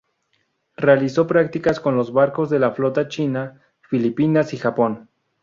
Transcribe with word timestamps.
Realizó 0.77 1.27
prácticas 1.27 1.79
con 1.79 1.95
barcos 2.11 2.49
de 2.49 2.57
la 2.57 2.71
flota 2.71 3.07
China, 3.07 3.61
Filipinas 3.81 4.51
y 4.55 4.57
Japón. 4.57 5.09